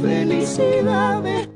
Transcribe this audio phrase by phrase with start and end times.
[0.00, 1.48] felicidades.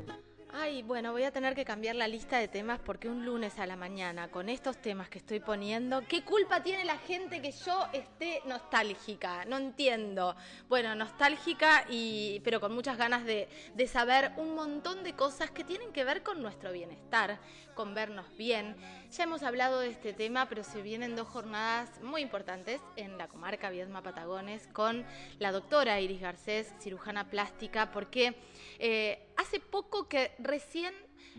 [0.55, 3.65] Ay, bueno, voy a tener que cambiar la lista de temas porque un lunes a
[3.65, 7.87] la mañana, con estos temas que estoy poniendo, ¿qué culpa tiene la gente que yo
[7.91, 9.45] esté nostálgica?
[9.45, 10.35] No entiendo.
[10.69, 15.63] Bueno, nostálgica y pero con muchas ganas de, de saber un montón de cosas que
[15.63, 17.39] tienen que ver con nuestro bienestar,
[17.73, 18.75] con vernos bien.
[19.11, 23.27] Ya hemos hablado de este tema, pero se vienen dos jornadas muy importantes en la
[23.27, 25.05] comarca Viedma Patagones con
[25.39, 28.35] la doctora Iris Garcés, cirujana plástica, porque
[28.79, 30.93] eh, hace poco que recién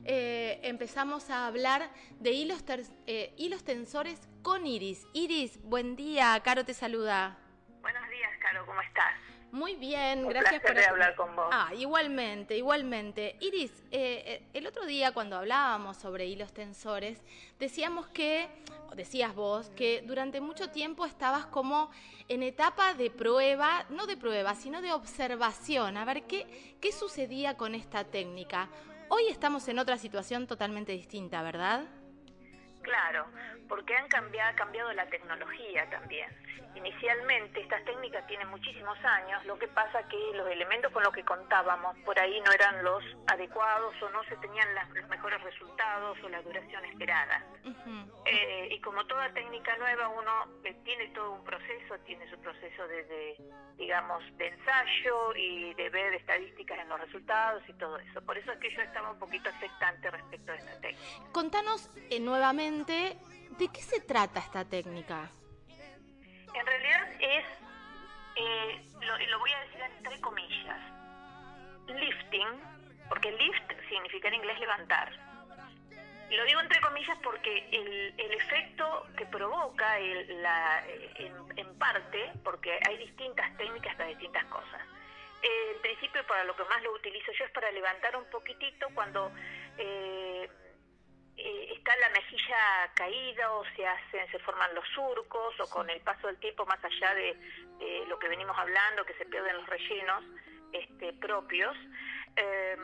[0.04, 2.64] eh, empezamos a hablar de hilos,
[3.06, 5.06] eh, hilos tensores con Iris.
[5.12, 7.38] Iris, buen día, Caro te saluda.
[7.80, 9.14] Buenos días, Caro, ¿cómo estás?
[9.54, 11.46] Muy bien, Un gracias de hablar con vos.
[11.52, 13.36] Ah, igualmente, igualmente.
[13.38, 17.22] Iris, eh, eh, el otro día cuando hablábamos sobre hilos tensores,
[17.60, 18.48] decíamos que,
[18.90, 21.92] o decías vos, que durante mucho tiempo estabas como
[22.26, 27.56] en etapa de prueba, no de prueba, sino de observación, a ver qué, qué sucedía
[27.56, 28.68] con esta técnica.
[29.08, 31.84] Hoy estamos en otra situación totalmente distinta, ¿verdad?
[32.82, 33.26] Claro,
[33.68, 36.28] porque han cambiado, ha cambiado la tecnología también.
[36.74, 41.24] Inicialmente estas técnicas tienen muchísimos años, lo que pasa que los elementos con los que
[41.24, 46.18] contábamos por ahí no eran los adecuados o no se tenían las- los mejores resultados
[46.22, 47.44] o la duración esperada.
[48.26, 50.32] Eh, y como toda técnica nueva, uno
[50.64, 53.36] eh, tiene todo un proceso, tiene su proceso de, de,
[53.76, 58.20] digamos, de ensayo y de ver estadísticas en los resultados y todo eso.
[58.22, 61.32] Por eso es que yo estaba un poquito expectante respecto a esta técnica.
[61.32, 63.16] Contanos eh, nuevamente,
[63.58, 65.30] ¿de qué se trata esta técnica?
[67.24, 67.44] Es,
[68.36, 70.80] eh, lo, voy a decir entre comillas,
[71.86, 72.48] lifting,
[73.08, 75.10] porque lift significa en inglés levantar.
[76.30, 80.84] Lo digo entre comillas porque el, el efecto que provoca el- la,
[81.16, 84.82] en, en parte, porque hay distintas técnicas para distintas cosas.
[85.42, 88.88] Eh, en principio para lo que más lo utilizo yo es para levantar un poquitito
[88.94, 89.30] cuando
[89.78, 90.48] eh,
[91.36, 96.00] eh, está la mejilla caída o se hacen, se forman los surcos o con el
[96.00, 97.34] paso del tiempo más allá de,
[97.78, 100.24] de lo que venimos hablando, que se pierden los rellenos
[100.72, 101.76] este, propios.
[102.36, 102.76] eh,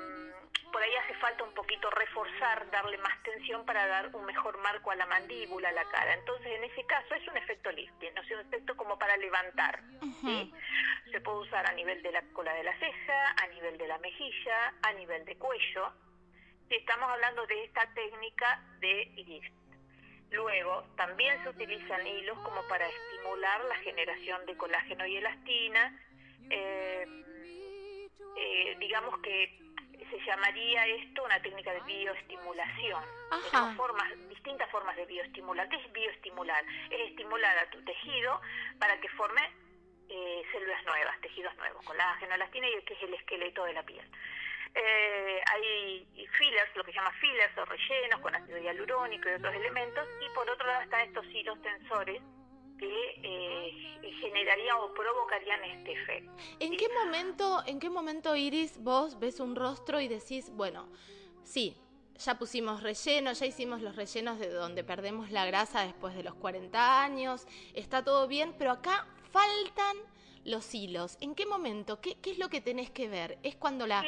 [0.72, 4.91] por ahí hace falta un poquito reforzar, darle más tensión para dar un mejor marco
[4.91, 6.14] a la mandíbula, a la cara.
[6.14, 8.22] Entonces, en ese caso es un efecto lifting, ¿no?
[8.22, 9.80] es un efecto como para levantar.
[10.20, 10.52] ¿sí?
[11.10, 13.98] Se puede usar a nivel de la cola de la ceja, a nivel de la
[13.98, 15.92] mejilla, a nivel de cuello.
[16.70, 19.53] Si estamos hablando de esta técnica de lift.
[20.31, 26.00] Luego, también se utilizan hilos como para estimular la generación de colágeno y elastina.
[26.48, 27.04] Eh,
[28.36, 29.58] eh, digamos que
[30.10, 33.02] se llamaría esto una técnica de bioestimulación.
[33.50, 35.69] Tenemos formas, distintas formas de bioestimular.
[35.69, 36.64] ¿Qué es bioestimular?
[36.88, 38.41] Es estimular a tu tejido
[38.78, 39.42] para que forme
[40.08, 43.82] eh, células nuevas, tejidos nuevos, colágeno, elastina y el que es el esqueleto de la
[43.82, 44.08] piel.
[44.75, 46.08] Eh, hay
[46.38, 50.34] fillers, lo que se llama fillers o rellenos con ácido hialurónico y otros elementos, y
[50.34, 52.22] por otro lado están estos hilos tensores
[52.78, 56.32] que eh, generarían o provocarían este efecto.
[56.60, 56.76] ¿En ¿sí?
[56.76, 60.88] qué momento, en qué momento Iris vos ves un rostro y decís, bueno,
[61.44, 61.76] sí,
[62.16, 66.34] ya pusimos relleno, ya hicimos los rellenos de donde perdemos la grasa después de los
[66.34, 69.97] 40 años, está todo bien, pero acá faltan
[70.44, 71.19] los hilos.
[71.20, 72.00] ¿En qué momento?
[72.00, 73.38] ¿Qué, qué es lo que tenés que ver?
[73.42, 74.02] Es cuando la...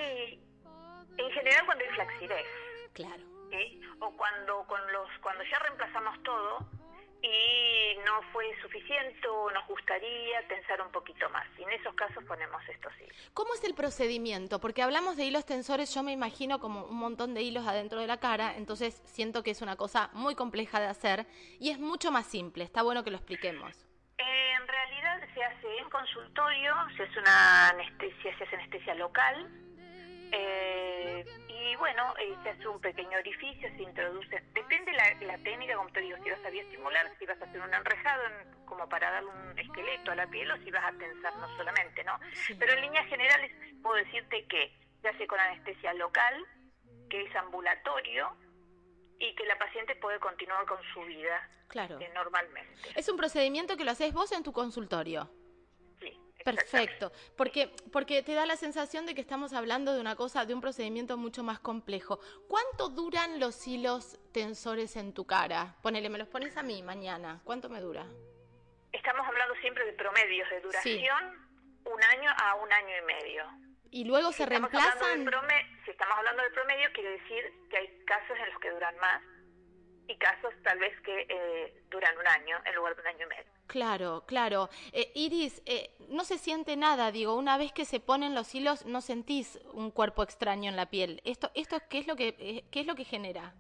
[1.17, 2.47] en general cuando hay flacidez,
[2.95, 3.23] Claro.
[3.51, 3.81] ¿sí?
[4.01, 6.67] o cuando con los cuando ya reemplazamos todo
[7.25, 11.47] y no fue suficiente o nos gustaría tensar un poquito más.
[11.57, 13.31] Y en esos casos ponemos estos hilos.
[13.33, 14.59] ¿Cómo es el procedimiento?
[14.61, 18.09] Porque hablamos de hilos tensores, yo me imagino como un montón de hilos adentro de
[18.09, 21.27] la cara, entonces siento que es una cosa muy compleja de hacer
[21.61, 22.65] y es mucho más simple.
[22.65, 23.87] Está bueno que lo expliquemos.
[24.19, 29.49] En realidad se hace en consultorio, se hace una anestesia, se hace anestesia local.
[30.33, 35.77] Eh, y bueno, eh, se hace un pequeño orificio, se introduce, depende la, la técnica,
[35.77, 38.89] como te digo, si vas a bioestimular, si vas a hacer un enrejado en- como
[38.89, 42.19] para darle un esqueleto a la piel o si vas a tensar no solamente, ¿no?
[42.59, 46.35] Pero en líneas generales puedo decirte que se hace con anestesia local,
[47.11, 48.35] que es ambulatorio
[49.19, 51.99] y que la paciente puede continuar con su vida Claro.
[52.01, 52.89] eh, normalmente.
[52.97, 55.31] Es un procedimiento que lo haces vos en tu consultorio.
[56.45, 60.55] Perfecto, porque, porque te da la sensación de que estamos hablando de una cosa, de
[60.55, 62.21] un procedimiento mucho más complejo.
[62.49, 65.77] ¿Cuánto duran los hilos tensores en tu cara?
[65.83, 67.41] Ponele, me los pones a mí mañana.
[67.45, 68.07] ¿Cuánto me dura?
[68.93, 71.49] Estamos hablando siempre de promedios de duración,
[71.85, 73.45] un año a un año y medio.
[73.91, 75.27] Y luego Si se reemplazan.
[75.85, 79.23] si estamos hablando del promedio, quiere decir que hay casos en los que duran más
[80.09, 83.29] y casos tal vez que eh, duran un año en lugar de un año y
[83.29, 83.53] medio.
[83.73, 84.69] Claro, claro.
[84.93, 88.85] Eh, Iris, eh, no se siente nada, digo, una vez que se ponen los hilos
[88.85, 91.23] no sentís un cuerpo extraño en la piel.
[91.25, 93.55] Esto, esto ¿qué es lo que, eh, qué es lo que genera?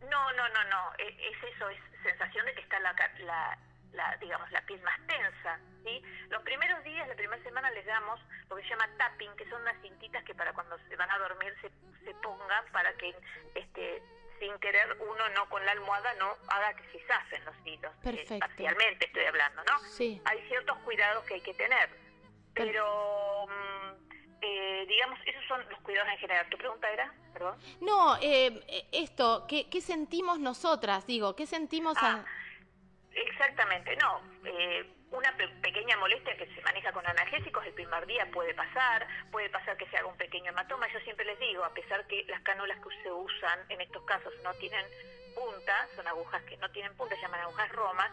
[0.00, 0.92] No, no, no, no.
[0.98, 3.56] E, es, eso, es sensación de que está la, la,
[3.92, 5.60] la, digamos, la piel más tensa.
[5.84, 6.02] ¿sí?
[6.28, 8.18] Los primeros días, la primera semana les damos
[8.50, 11.18] lo que se llama tapping, que son unas cintitas que para cuando se van a
[11.18, 11.70] dormir se,
[12.04, 13.14] se pongan para que
[13.54, 14.02] este
[14.38, 17.92] sin querer uno no con la almohada no haga que se zafen los hilos.
[17.92, 18.38] Eh, Perfecto.
[18.38, 19.78] parcialmente estoy hablando, ¿no?
[19.80, 20.20] Sí.
[20.24, 21.90] Hay ciertos cuidados que hay que tener.
[22.54, 24.12] Pero, mm,
[24.42, 26.48] eh, digamos, esos son los cuidados en general.
[26.48, 27.12] ¿Tu pregunta era?
[27.32, 27.58] Perdón.
[27.80, 31.06] No, eh, esto, ¿qué, ¿qué, sentimos nosotras?
[31.06, 31.96] Digo, ¿qué sentimos?
[32.00, 32.24] Ah,
[33.26, 34.20] Exactamente, no.
[34.44, 39.48] Eh, una pequeña molestia que se maneja con analgésicos el primer día puede pasar, puede
[39.48, 40.86] pasar que se haga un pequeño hematoma.
[40.92, 44.32] Yo siempre les digo, a pesar que las cánulas que se usan en estos casos
[44.42, 44.84] no tienen
[45.34, 48.10] punta, son agujas que no tienen punta, se llaman agujas romas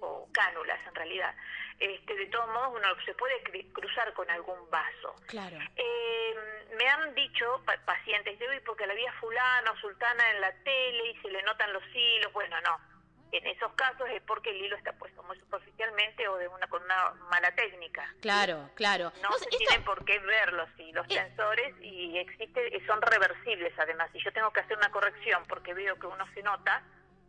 [0.00, 1.34] o cánulas en realidad.
[1.78, 3.42] Este, de todos modos, uno se puede
[3.72, 5.16] cruzar con algún vaso.
[5.26, 5.56] Claro.
[5.76, 6.34] Eh,
[6.76, 11.20] me han dicho pacientes de hoy porque la vía fulano, sultana en la tele y
[11.20, 12.32] se le notan los hilos.
[12.32, 12.89] Bueno, no
[13.32, 16.82] en esos casos es porque el hilo está puesto muy superficialmente o de una con
[16.82, 18.12] una mala técnica.
[18.20, 19.12] Claro, claro.
[19.22, 21.14] No, se tienen por qué ver los hilos eh.
[21.14, 24.10] tensores y existe, son reversibles además.
[24.12, 26.82] Si yo tengo que hacer una corrección porque veo que uno se nota,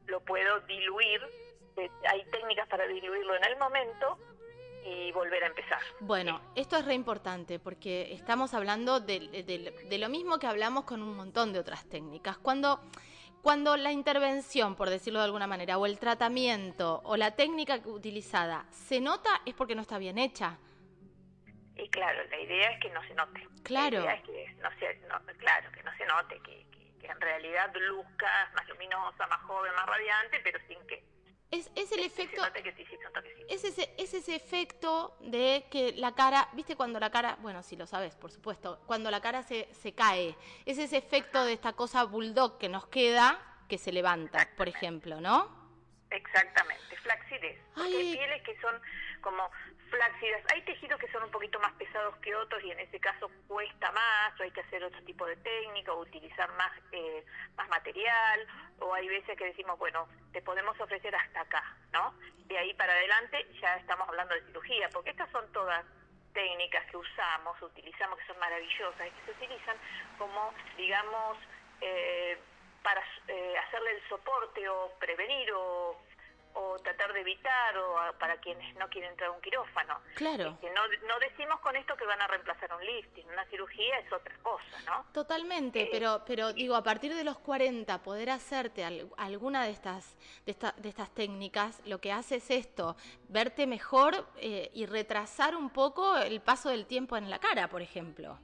[0.07, 1.21] lo puedo diluir.
[2.09, 4.19] Hay técnicas para diluirlo en el momento
[4.83, 5.79] y volver a empezar.
[5.99, 11.01] Bueno, esto es re importante porque estamos hablando de, de, lo mismo que hablamos con
[11.01, 12.37] un montón de otras técnicas.
[12.37, 12.81] Cuando
[13.41, 18.65] cuando la intervención, por decirlo de alguna manera, o el tratamiento o la técnica utilizada
[18.71, 20.57] se nota es porque no está bien hecha.
[21.75, 23.47] Y claro, la idea es que no se note.
[23.63, 23.99] Claro.
[23.99, 26.65] La idea es que no se, claro, que no se note, que,
[26.99, 31.03] que en realidad luzca más luminosa, más joven, más radiante, pero sin que
[31.51, 32.41] es, es el efecto.
[33.49, 37.75] Es ese, es ese efecto de que la cara, viste cuando la cara, bueno, si
[37.75, 41.73] lo sabes, por supuesto, cuando la cara se, se cae, es ese efecto de esta
[41.73, 45.61] cosa bulldog que nos queda, que se levanta, por ejemplo, ¿no?
[46.09, 47.59] Exactamente, flacidez.
[47.75, 48.81] hay pieles que son
[49.21, 49.49] como
[49.91, 50.41] flácidas.
[50.53, 53.91] Hay tejidos que son un poquito más pesados que otros y en ese caso cuesta
[53.91, 57.23] más, o hay que hacer otro tipo de técnica, o utilizar más, eh,
[57.57, 58.47] más material,
[58.79, 62.15] o hay veces que decimos, bueno, te podemos ofrecer hasta acá, ¿no?
[62.47, 65.85] De ahí para adelante ya estamos hablando de cirugía, porque estas son todas
[66.33, 69.77] técnicas que usamos, utilizamos, que son maravillosas y que se utilizan
[70.17, 71.37] como, digamos,
[71.81, 72.39] eh,
[72.81, 76.01] para eh, hacerle el soporte o prevenir o
[76.53, 79.99] o tratar de evitar o para quienes no quieren entrar a un quirófano.
[80.15, 80.57] Claro.
[80.61, 84.35] no, no decimos con esto que van a reemplazar un lifting, una cirugía es otra
[84.41, 85.05] cosa, ¿no?
[85.13, 88.85] Totalmente, eh, pero pero digo, a partir de los 40 poder hacerte
[89.17, 92.95] alguna de estas de, de estas técnicas, lo que hace es esto,
[93.29, 97.81] verte mejor eh, y retrasar un poco el paso del tiempo en la cara, por
[97.81, 98.39] ejemplo.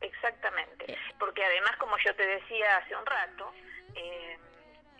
[0.00, 0.98] Exactamente, eh.
[1.18, 3.52] porque además, como yo te decía hace un rato,
[3.94, 4.38] eh,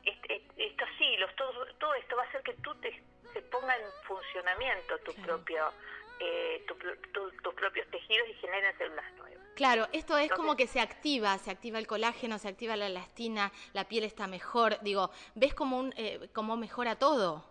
[0.07, 4.99] estos hilos, todo, todo esto va a hacer que tú te, se ponga en funcionamiento
[4.99, 5.73] tu propio
[6.19, 9.47] eh, tus propios tejidos y generen células nuevas.
[9.55, 13.53] Claro, esto es como que se activa, se activa el colágeno, se activa la elastina,
[13.73, 17.45] la piel está mejor, digo, ves como un, eh, cómo mejora todo.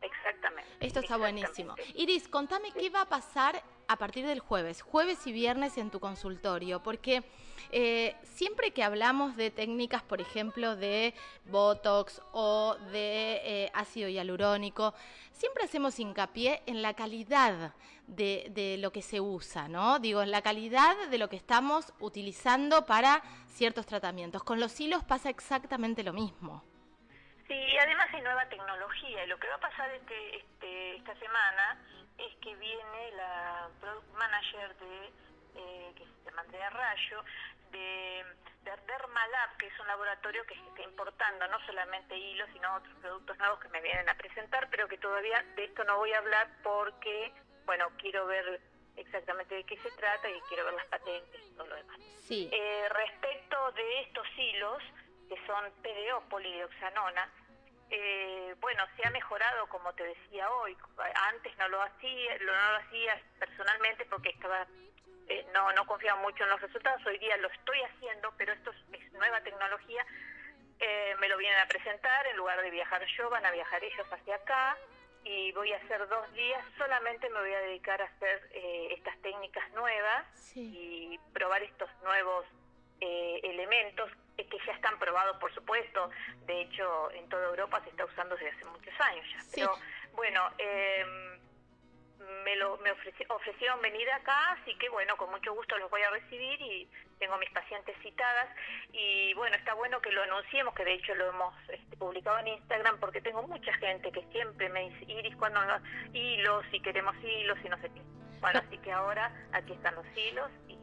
[0.00, 0.70] Exactamente.
[0.80, 1.74] Esto está buenísimo.
[1.94, 6.00] Iris, contame qué va a pasar a partir del jueves, jueves y viernes en tu
[6.00, 7.22] consultorio, porque
[7.72, 11.14] eh, siempre que hablamos de técnicas, por ejemplo, de
[11.46, 14.94] Botox o de eh, ácido hialurónico,
[15.32, 17.74] siempre hacemos hincapié en la calidad
[18.06, 19.98] de, de, lo que se usa, ¿no?
[19.98, 24.44] Digo, en la calidad de lo que estamos utilizando para ciertos tratamientos.
[24.44, 26.62] Con los hilos pasa exactamente lo mismo.
[27.48, 31.78] Sí, además hay nueva tecnología y lo que va a pasar este, este, esta semana
[32.18, 35.12] es que viene la product manager de
[35.56, 37.24] eh, que se llama Andrea Rayo
[37.70, 38.24] de,
[38.62, 43.38] de Dermalab, que es un laboratorio que está importando no solamente hilos, sino otros productos
[43.38, 46.48] nuevos que me vienen a presentar, pero que todavía de esto no voy a hablar
[46.62, 47.32] porque,
[47.66, 48.60] bueno, quiero ver
[48.96, 52.00] exactamente de qué se trata y quiero ver las patentes y todo lo demás.
[52.20, 52.48] Sí.
[52.52, 54.82] Eh, respecto de estos hilos,
[55.28, 57.28] que son PDO, polidioxanona,
[57.90, 60.76] eh, bueno, se ha mejorado, como te decía hoy.
[61.32, 64.66] Antes no lo hacía, no lo hacía personalmente porque estaba
[65.28, 67.04] eh, no no confiaba mucho en los resultados.
[67.06, 70.04] Hoy día lo estoy haciendo, pero esto es, nueva tecnología.
[70.80, 74.06] Eh, me lo vienen a presentar, en lugar de viajar yo, van a viajar ellos
[74.10, 74.76] hacia acá
[75.22, 76.62] y voy a hacer dos días.
[76.76, 78.50] Solamente me voy a dedicar a hacer
[78.90, 82.44] estas técnicas nuevas y probar estos nuevos
[83.42, 86.10] elementos que ya están probados, por supuesto.
[86.46, 89.38] De hecho, en toda Europa se está usando desde hace muchos años ya.
[89.54, 89.72] Pero
[90.12, 91.04] Bueno, eh,
[92.44, 96.10] me, lo, me ofrecieron venir acá, así que bueno, con mucho gusto los voy a
[96.10, 98.48] recibir y tengo mis pacientes citadas.
[98.92, 102.48] Y bueno, está bueno que lo anunciemos, que de hecho lo hemos este, publicado en
[102.48, 105.60] Instagram, porque tengo mucha gente que siempre me dice, Iris, cuando
[106.12, 108.00] hilos, y queremos hilos y no sé qué.
[108.40, 110.76] Bueno, así que ahora aquí están los hilos y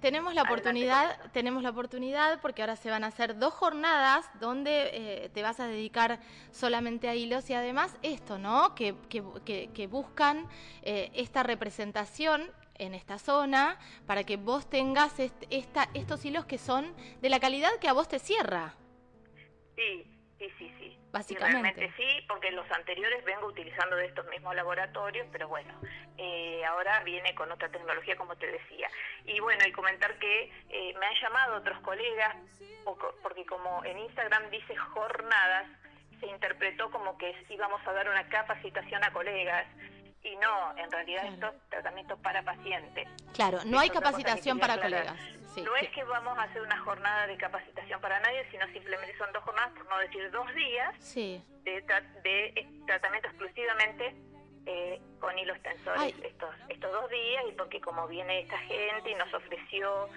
[0.00, 4.90] tenemos la oportunidad, tenemos la oportunidad porque ahora se van a hacer dos jornadas donde
[4.92, 6.18] eh, te vas a dedicar
[6.50, 8.74] solamente a hilos y además esto, ¿no?
[8.74, 10.48] Que, que, buscan
[10.82, 16.92] eh, esta representación en esta zona para que vos tengas esta, estos hilos que son
[17.20, 18.74] de la calidad que a vos te cierra.
[19.76, 20.04] Sí,
[20.38, 20.98] sí, sí, sí.
[21.12, 21.62] Básicamente.
[21.62, 25.72] realmente sí, porque los anteriores vengo utilizando de estos mismos laboratorios, pero bueno,
[26.16, 28.88] eh, ahora viene con otra tecnología, como te decía.
[29.24, 32.36] Y bueno, y comentar que eh, me han llamado otros colegas,
[33.22, 35.66] porque como en Instagram dice jornadas,
[36.20, 39.66] se interpretó como que íbamos a dar una capacitación a colegas
[40.22, 43.08] y no, en realidad esto es tratamiento para pacientes.
[43.34, 45.16] Claro, no hay capacitación para colegas.
[45.56, 49.32] no es que vamos a hacer una jornada de capacitación para nadie, sino simplemente son
[49.32, 51.84] dos jornadas, por no decir dos días, de,
[52.22, 54.14] de eh, tratamiento exclusivamente
[54.66, 59.14] eh, con hilos tensores estos, estos dos días y porque como viene esta gente y
[59.14, 60.08] nos ofreció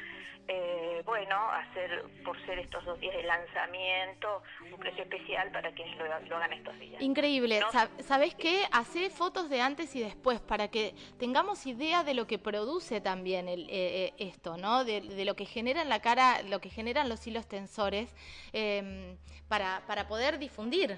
[0.49, 5.97] eh, bueno, hacer por ser estos dos días de lanzamiento un precio especial para quienes
[5.97, 6.05] lo,
[6.37, 7.01] hagan estos días.
[7.01, 7.59] Increíble.
[7.99, 8.63] ¿Sabes qué?
[8.71, 13.49] Hace fotos de antes y después para que tengamos idea de lo que produce también
[13.49, 14.85] el, eh, eh, esto, ¿no?
[14.85, 18.15] De, lo que genera en la cara, lo que generan los hilos tensores
[18.53, 19.17] em,
[19.49, 20.97] para, para poder difundir.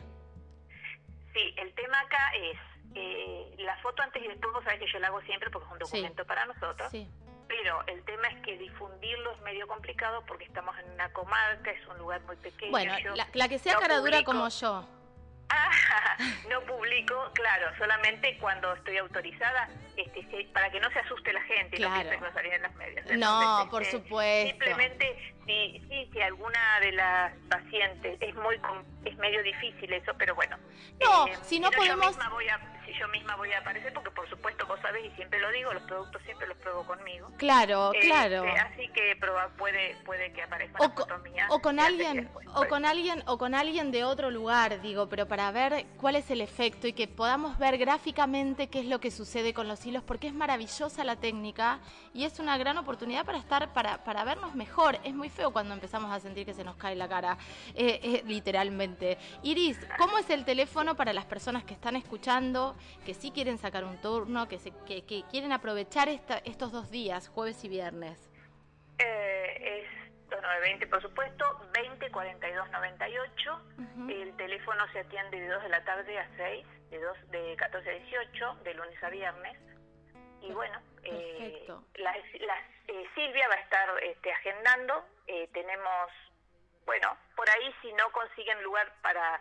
[1.34, 2.58] Sí, el tema acá es
[3.58, 5.80] la foto antes y después, vos sabés que yo la hago siempre porque es un
[5.80, 6.90] documento para nosotros.
[6.92, 7.08] Sí
[7.50, 11.86] pero el tema es que difundirlo es medio complicado porque estamos en una comarca, es
[11.88, 12.72] un lugar muy pequeño.
[12.72, 12.94] Bueno,
[13.34, 14.88] la, que sea cara dura como yo.
[16.50, 19.68] no publico, claro, solamente cuando estoy autorizada,
[20.02, 23.06] este, para que no se asuste la gente y no salir en las medias.
[23.18, 24.50] no, por este, supuesto.
[24.52, 28.60] Simplemente, si, sí, si alguna de las pacientes es muy
[29.06, 30.58] es medio difícil eso, pero bueno.
[31.02, 32.18] No, eh, si no, podemos...
[32.18, 35.16] Yo voy a, si yo misma voy a aparecer, porque por supuesto vos sabés y
[35.16, 37.32] siempre lo digo, los productos siempre los pruebo conmigo.
[37.38, 38.44] Claro, este, claro.
[38.44, 39.18] Así que
[39.58, 44.04] puede puede que aparezca o, o con alguien o con alguien o con alguien de
[44.04, 48.68] otro lugar, digo, pero para ver cuál es el efecto y que podamos ver gráficamente
[48.68, 51.80] qué es lo que sucede con los porque es maravillosa la técnica
[52.14, 54.98] y es una gran oportunidad para estar para para vernos mejor.
[55.04, 57.38] Es muy feo cuando empezamos a sentir que se nos cae la cara,
[57.76, 59.18] eh, eh, literalmente.
[59.44, 63.84] Iris, ¿cómo es el teléfono para las personas que están escuchando, que sí quieren sacar
[63.84, 68.30] un turno, que, se, que, quieren aprovechar esta, estos dos días, jueves y viernes?
[69.00, 73.62] Eh, es 920, por supuesto, 20 42 98.
[74.10, 77.90] El teléfono se atiende de 2 de la tarde a 6, de, 2, de 14
[77.90, 79.58] a 18, de lunes a viernes.
[80.42, 82.16] Y bueno, eh, la,
[82.88, 85.06] eh, Silvia va a estar este, agendando.
[85.28, 86.12] Eh, tenemos,
[86.86, 89.40] bueno, por ahí si no consiguen lugar para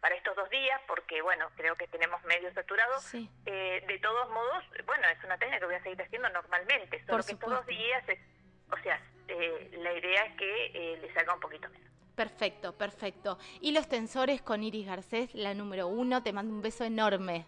[0.00, 2.92] para estos dos días, porque bueno, creo que tenemos medio saturado.
[3.46, 7.32] de todos modos, bueno, es una técnica que voy a seguir haciendo normalmente, solo que
[7.32, 8.04] estos dos días,
[8.70, 11.90] o sea, la idea es que les salga un poquito menos.
[12.14, 13.38] Perfecto, perfecto.
[13.62, 17.46] Y los tensores con Iris Garcés, la número uno, te mando un beso enorme.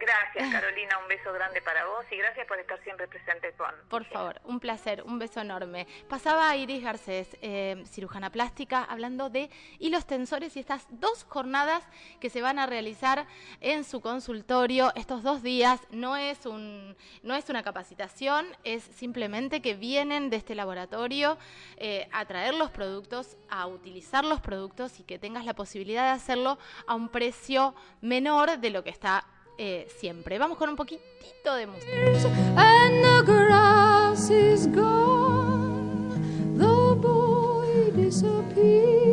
[0.00, 0.96] Gracias, Carolina.
[1.02, 3.70] Un beso grande para vos y gracias por estar siempre presente con.
[3.90, 5.86] Por favor, un placer, un beso enorme.
[6.08, 11.86] Pasaba Iris Garcés, eh, cirujana plástica, hablando de hilos tensores y estas dos jornadas
[12.18, 13.26] que se van a realizar
[13.60, 15.82] en su consultorio estos dos días.
[15.90, 21.36] No es, un, no es una capacitación, es simplemente que vienen de este laboratorio
[21.76, 26.12] eh, a traer los productos, a utilizar los productos y que tengas la posibilidad de
[26.12, 29.26] hacerlo a un precio menor de lo que está
[29.60, 30.38] eh, siempre.
[30.38, 31.92] Vamos con un poquitito de música.
[32.56, 36.08] And the grass is gone,
[36.56, 37.40] the boy.